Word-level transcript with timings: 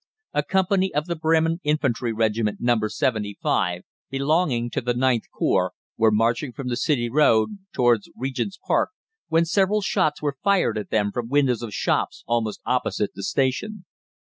A 0.33 0.41
company 0.41 0.91
of 0.95 1.05
the 1.05 1.15
Bremen 1.15 1.59
Infantry 1.63 2.11
Regiment 2.11 2.57
No. 2.59 2.75
75, 2.87 3.83
belonging 4.09 4.71
to 4.71 4.81
the 4.81 4.93
IXth 4.95 5.29
Corps, 5.31 5.73
were 5.95 6.09
marching 6.09 6.53
from 6.53 6.69
the 6.69 6.75
City 6.75 7.07
Road 7.07 7.59
towards 7.71 8.09
Regent's 8.17 8.57
Park, 8.65 8.89
when 9.27 9.45
several 9.45 9.81
shots 9.81 10.19
were 10.19 10.37
fired 10.43 10.79
at 10.79 10.89
them 10.89 11.11
from 11.11 11.29
windows 11.29 11.61
of 11.61 11.71
shops 11.71 12.23
almost 12.25 12.61
opposite 12.65 13.11
the 13.13 13.21
station. 13.21 13.85